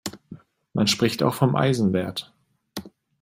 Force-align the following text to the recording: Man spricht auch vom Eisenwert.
Man 0.73 0.87
spricht 0.87 1.21
auch 1.21 1.35
vom 1.35 1.55
Eisenwert. 1.55 2.33